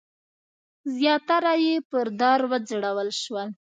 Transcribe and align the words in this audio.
زیاتره 0.97 1.53
یې 1.65 1.75
پر 1.89 2.07
دار 2.19 2.39
وځړول 2.49 3.09
شول. 3.21 3.49